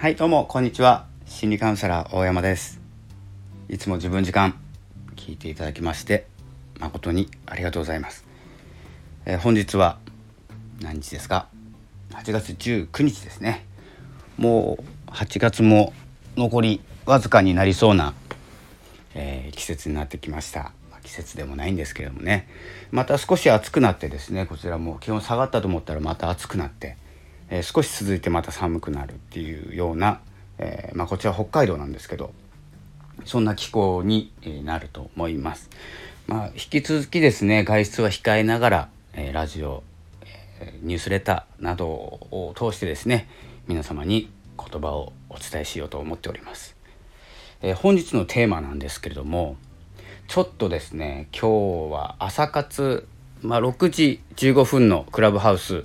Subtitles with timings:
[0.00, 1.04] はいどうもこんにちは。
[1.26, 2.80] 心理カウンセラー大山です。
[3.68, 4.58] いつも自分時間
[5.14, 6.26] 聞いていただきまして
[6.78, 8.24] 誠にありがとうございます、
[9.26, 9.98] えー、本日は
[10.80, 11.48] 何日ですか
[12.12, 13.66] ？8月19日ですね。
[14.38, 15.92] もう8月も
[16.34, 18.14] 残りわずかになりそうな、
[19.14, 20.72] えー、季節になってきました。
[21.02, 22.48] 季節でもないんですけれどもね。
[22.90, 26.96] また少し暑くなってですねこちらも気温下がったと思ったらまた暑くなって
[27.50, 30.20] え、少し続いてまた寒くなるっていうような、
[30.58, 32.32] え、まあ、こちら北海道なんですけど
[33.24, 34.32] そんな気候に
[34.64, 35.68] なると思います。
[36.26, 39.82] まあ、引き続きですね外出は控えながら、え、ラジオ、
[40.60, 43.28] えニュースレターなどを通してですね
[43.66, 46.76] 皆様に言葉をお伝えしようと思っております。
[47.62, 49.56] え本日のテーマなんですけれども
[50.28, 53.06] ちょっとですね今日は朝活、
[53.42, 55.84] まあ、6時15分のクラブハウス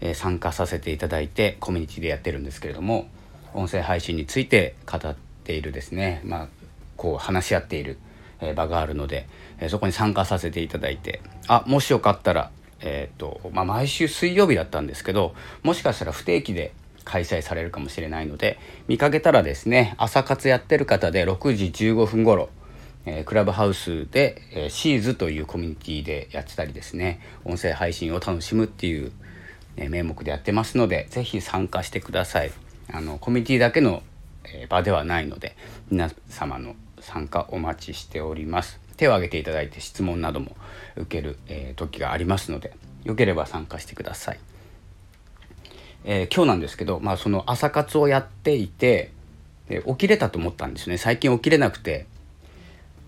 [0.00, 3.08] え参加させていただいてコミュニティでやってるんですけれども
[3.54, 6.48] 音声配信について語っているですね、まあ、
[6.96, 7.98] こう話し合っている、
[8.40, 9.26] え場があるので、
[9.58, 16.72] えそこに参加させていただいてあもしよかったら、えーとまあ、毎週水曜日だったんですけどもしかしたら不定期で
[17.04, 22.50] 開催されるかもしれないので見かけたらですね朝活やってる方で6時15分頃
[23.06, 29.12] えクラブハウスで、えシーズというコミュニティでやってたりですね音声配信を楽しむっていう
[29.78, 32.52] え名目でやってますので是非参加してください。
[32.92, 34.02] あのコミュニティだけの、
[34.44, 35.56] え場ではないので
[35.90, 38.80] 皆様の参加お待ちしております。
[38.96, 40.56] 手を挙げていただいて質問なども
[40.96, 44.40] 受ける、え時がありますのでよければ参加してください、
[46.04, 49.12] えー、今日なんですけど、まあ、その朝活をやっていて
[49.68, 50.98] で起きれたと思ったんですね。
[50.98, 52.06] 最近起きれなくて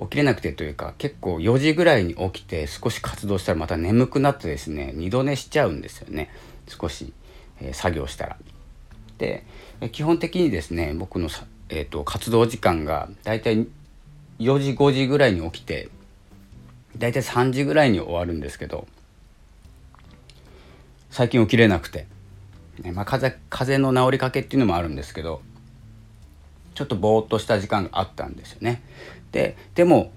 [0.00, 6.30] 起きれなくてというか結構4時ぐらいに起きて少し活動したらまた眠くなってですね二度寝しちゃうんですよね
[6.68, 7.12] 少し、
[7.60, 8.36] えー、作業したら。
[9.18, 9.44] で
[9.90, 11.28] 基本的にですね僕の
[11.70, 13.66] えーと、活動時間がだいたい
[14.38, 15.90] 4時5時ぐらいに起きて
[16.96, 18.86] だいたい3時ぐらいに終わるんですけど
[21.10, 22.06] 最近起きれなくて、
[22.80, 25.42] ねまあ風、風邪の治りかけっていうのもあるんですけど
[26.74, 28.82] ちょっとぼーっとした時間があったんですよね。
[29.32, 30.12] ででも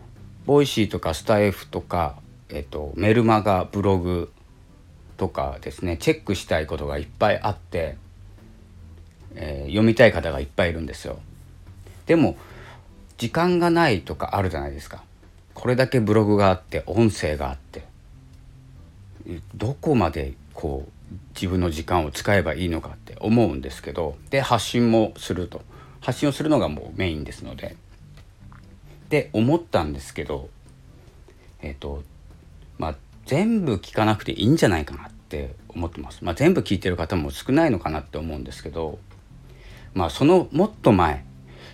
[0.45, 2.16] Voicy とかスタエフとか、
[2.49, 4.31] えーとメルマガブログ
[5.17, 7.95] とかですねチェックしたいことがいっぱいあって、
[9.35, 11.19] えー、読みたい方がいっぱいいるんですよ。
[12.07, 12.38] でも
[13.19, 15.03] 時間がないとかあるじゃないですか。
[15.53, 17.83] これだけブログがあって音声があって
[19.53, 25.61] どこまでこう自分の時間を使えばいいのかって思うんですけどで発信もすると
[26.00, 27.75] 発信をするのがもうメインですので
[29.11, 30.49] で思ったんですけど
[31.61, 32.01] えっ、ー、と
[32.79, 32.95] まあ
[33.27, 36.23] 全部聞かなくていいんじゃないかなって思ってます。
[36.23, 38.97] まあ、全部聞いてる方も少ないのかなって思うんですけど、
[39.94, 41.23] まあ、そのもっと前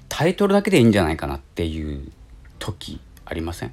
[0.09, 2.11] タイトルだけでいいんじゃないかなっていう
[2.59, 3.71] 時ありません？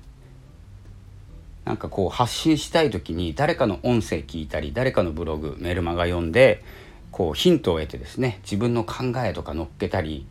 [1.65, 6.63] なんかこう発信したい時に誰かの音声聞いたり誰かのブログメルマガ読んで
[7.11, 10.27] こうヒントを得てですね自分の考えとか乗っけたり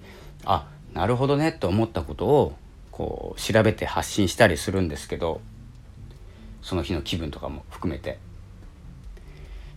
[0.45, 2.53] あなるほどねと思ったことを
[2.93, 5.41] こう調べて発信したりするんですけど
[6.61, 8.19] その日の気分とかも含めて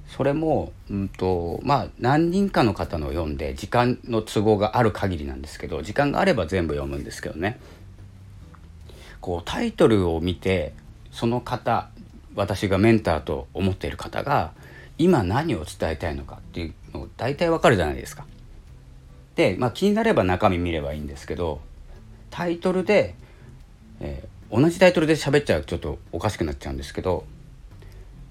[0.06, 7.58] それも、うんとまあ、何人かの方の読んで時間の都合がある限りなんですけど時間があれば全部読むんですけどね
[9.20, 10.74] こうタイトルを見て
[11.10, 11.88] その方
[12.34, 14.52] 私がメンターと思っている方が
[14.98, 18.26] 今何を伝えたいのかっていうの大体わかるじゃないですか。
[19.34, 21.60] で、まあ、気になれば中身見ればいいんですけど
[22.36, 23.14] タイトルで、
[23.98, 27.24] えー、同じタイトルで喋っちゃうとちょっとおかしくなっちゃうんですけど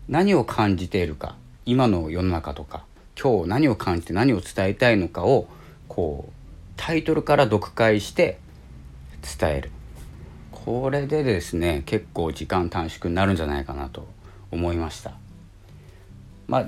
[0.07, 1.35] 何を感じているか
[1.65, 2.85] 今の世の中とか
[3.19, 5.47] 今日何を感じて何を伝えたいのかを
[5.87, 6.33] こう
[6.77, 8.37] タイトルから読解して
[9.39, 9.71] 伝える
[10.51, 14.07] これでですね結構時間短縮になるんじゃないかなと
[14.51, 15.13] 思いました。
[16.45, 16.65] まあ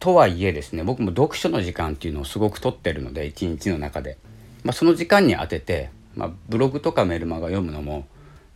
[0.00, 4.18] とはいえですね僕も読書の時間っていうのをすごく取ってるので一日の中で、
[4.64, 8.06] まあ、その時間に当てて、まあ、ブログとかメルマガ読むのも、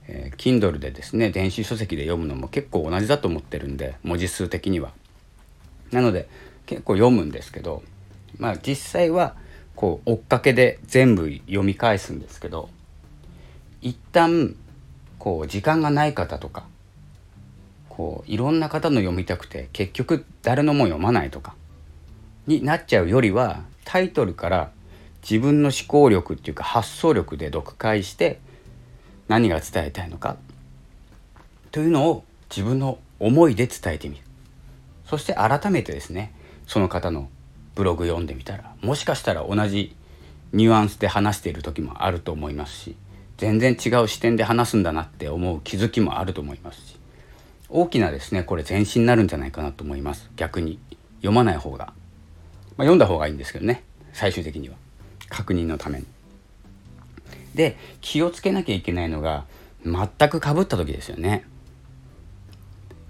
[0.09, 4.93] えー、Kindle でですね電子書籍で読むのも結構同じだと思ってるんで文字数的には。
[5.93, 6.29] なので
[6.67, 7.83] 結構読むんですけど
[8.39, 9.35] まあ実際は
[9.75, 12.69] こう追っかけで全部読み返すんですけど
[13.83, 14.55] 一旦
[15.19, 16.65] こう時間がない方とか
[17.89, 21.55] こういろんな方の読みたくて結局誰のも読まないとか
[22.47, 24.71] になっちゃうよりはタイトルから
[25.23, 28.41] 自分の思考力っていうか発想力で読解して
[29.29, 30.37] 何が伝えたいのか。
[31.71, 34.23] というのを自分の思いで伝えてみる。
[35.11, 36.33] そして改めてですね
[36.67, 37.29] その方の
[37.75, 39.97] ブログ読んでみたらもしかしたら同じ
[40.53, 42.97] ニュアンスで話している時もあると思いますし
[43.37, 46.97] 全然違う視点で話すんだなって思う気づきもあると思いますし
[47.69, 50.31] 大きなですねこれ前進になるんじゃないかなと思います。
[50.37, 50.79] 逆に
[51.19, 51.93] 読まない方が、まあ、
[52.79, 53.83] 読んだ方がいいんですけどね
[54.13, 54.77] 最終的には。
[55.31, 56.07] 確認のために。
[57.55, 59.45] で気をつけなきゃいけないのが
[59.85, 61.45] 全くかぶった時ですよね。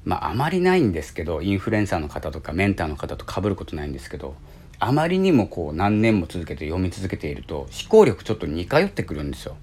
[0.04, 4.34] まああまりないんですけどインフルエンサーの方とかメンターの方とかぶることないんですけど
[4.78, 9.56] あまりにもこう何年も続けて読み続けていると思考力ちょっと似通ってくるんですよ。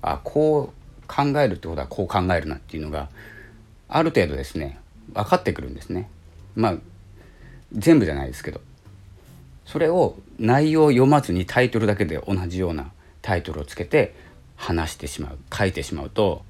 [0.00, 3.08] あこう考えるってことはこう考えるなっていうのが
[3.88, 4.78] ある程度ですね
[5.12, 6.08] 分かってくるんですね。
[6.54, 6.76] まあ
[7.72, 8.60] 全部じゃないですけど
[9.64, 12.90] それを内容を読まずにタイトルだけで同じような
[13.22, 14.14] タイトルをつけて
[14.56, 16.42] 話してしまう書いてしまうと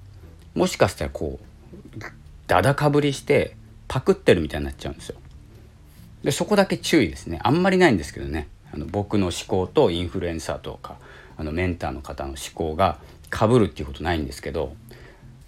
[0.55, 2.01] もしかしたらこう
[2.47, 3.57] だだかぶりして
[3.89, 5.17] パクってるみたいになっちゃうんですよ。
[6.23, 7.39] でそこだけ注意ですね。
[7.43, 8.49] あんまりないんですけどね。
[8.73, 10.97] あの僕の思考とインフルエンサーとか
[11.37, 12.99] あのメンターの方の思考が
[13.31, 14.75] かぶるっていうことないんですけど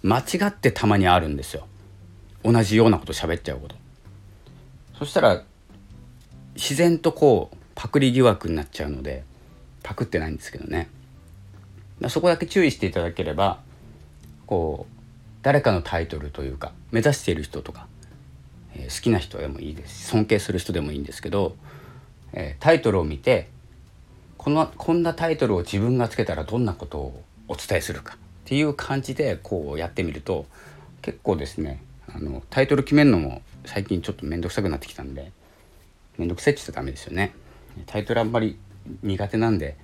[0.03, 1.67] 間違ってたまにあるんですよ。
[2.43, 3.75] 同じようなこと喋っちゃうこと。
[4.97, 5.43] そしたら
[6.57, 9.23] 自然とこうパクリ疑惑になっちゃうので
[9.83, 10.89] パクってないんですけどね。
[12.09, 13.59] そこだけ注意していただければ
[14.45, 14.93] こう
[15.41, 17.87] 誰かのタイトルというか目指している人とか
[18.75, 21.55] え好きな人でもいいですし尊敬する人でもいいんですけど、
[22.33, 23.49] えタイトルを見て
[24.37, 30.45] このこんなタイトルを自分がつけたらどんなことをお伝えするかっていう感じでこうやってみると
[31.01, 35.31] 結構ですねあのタイトル決めるのも最近ちょっと面倒くさくなってきたんで
[36.17, 37.33] 面倒くさいって言ったらダメですよね。
[37.85, 38.57] タイトルあんまり
[39.03, 39.77] 苦手なんで、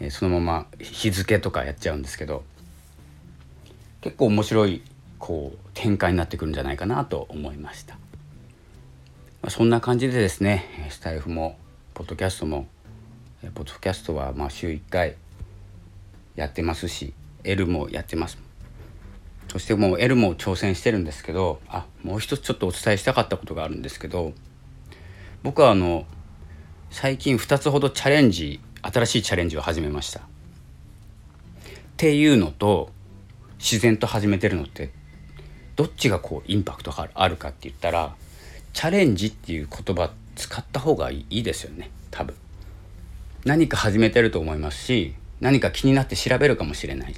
[0.00, 2.42] えそのまま日付とかやっちゃうんですけど
[4.00, 4.82] 結構面白い
[5.18, 7.98] こう展開になってくるんじゃないかなと思いました。
[9.42, 11.56] ま、そんな感じでですねスタイフも
[11.94, 12.66] ポッドキャストも
[13.54, 15.16] ポッドキャストはまあ週1回
[16.36, 17.12] やってますし
[17.44, 18.38] L もやってます
[19.48, 24.32] そしてもう L も挑戦してるんですけどあもう一つちょっとお伝えしたかったことがあるんですけど
[25.42, 26.06] 僕はあの
[26.90, 30.20] 最近2つほどチャレンジ新しいチャレンジを始めました。
[30.20, 30.24] っ
[31.96, 32.90] ていうのと
[33.58, 34.90] 自然と始めてるのって
[35.74, 38.14] どっちがこうインパクトがあるかって言ったら
[38.72, 41.90] チャレンジっていう言葉使った方がいいですよね。
[42.12, 42.36] 多分。
[43.44, 47.14] 何か始めてると思いますし何か気になって調べるかもしれない。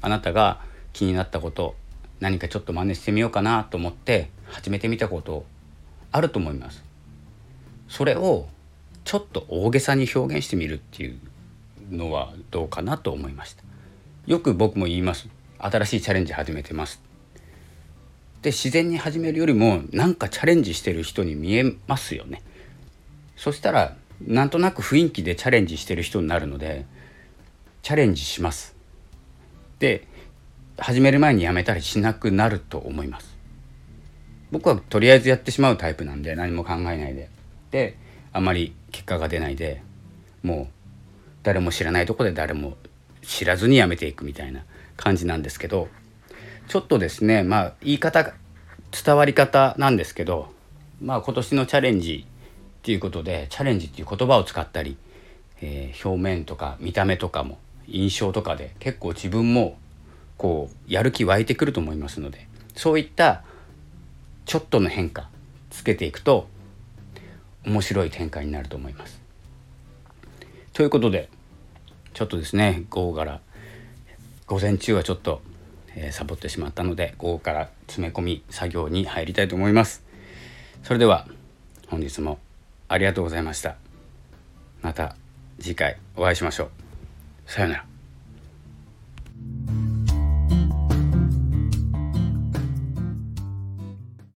[0.00, 0.60] あなたが
[0.94, 1.74] 気になったこと
[2.20, 5.44] 何かちょっと真似してみようかなと思って始めてみたこと
[6.12, 6.85] あると思います。
[7.88, 8.48] それを
[9.04, 11.18] ちょっと大げさに表現してみるっていう
[11.90, 13.62] のはどうかなと思いました。
[14.26, 15.28] よく僕も言います。
[15.58, 17.00] 新しいチャレンジ始めてます。
[18.42, 22.42] で自然に始めるよりもなんかチャレンジしてる人に見えますよね。
[23.36, 23.96] そしたら
[24.26, 26.86] なんとなく雰囲気でチャレンジしてる人になるので
[27.82, 28.74] チャレンジします。
[29.78, 30.06] で
[30.78, 33.36] 始める前にやめたりしなくなると思います。
[34.50, 37.35] 僕はとりあえずやってしまうタイプなんで何も考えないで。
[37.76, 37.98] で
[38.32, 39.82] あまり結果が出ないで
[40.42, 40.66] もう
[41.42, 42.78] 誰も知らないとこで誰も
[43.20, 44.64] 知らずにやめていくみたいな
[44.96, 45.88] 感じなんですけど
[46.68, 48.32] ちょっとですねまあ言い方
[49.04, 50.48] 伝わり方なんですけど
[51.02, 54.96] まあ今年のチャレンジっていうことでチャレンジっていう言葉を使ったり、
[55.60, 59.76] えー、表面とか見た目とかも印象とかで結構自分も
[60.38, 63.44] こうやる気湧いてくると思いますのでそういった
[64.46, 65.28] ちょっとの変化
[65.68, 66.48] つけていくと
[67.66, 69.20] 面白い展開になると思います。
[70.72, 71.28] ということで
[72.14, 73.40] ちょっとですね午後から
[74.46, 75.42] 午前中はちょっと
[75.96, 80.04] えー、サボってしまったので午後から詰め込み作業に入りたいと思います。
[80.84, 81.26] それでは
[81.88, 82.38] 本日も
[82.86, 83.76] ありがとうございました。
[84.82, 85.16] また
[85.58, 86.70] 次回お会いしましょう。
[87.50, 87.84] さようなら。